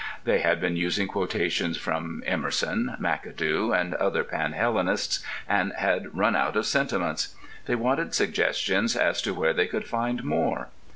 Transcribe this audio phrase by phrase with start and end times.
[0.23, 6.55] They had been using quotations from Emerson, McAdoo, and other panhellenists, and had run out
[6.57, 7.35] of "sentiments."
[7.67, 10.69] They wanted suggestions as to where they could find more.